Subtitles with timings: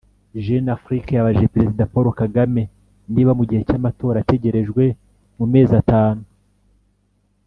[0.43, 2.63] JeuneAfrique yabajije Perezida Paul Kagame
[3.13, 4.83] niba mu gihe cy’amatora ategerejwe
[5.37, 6.23] mu mezi atanu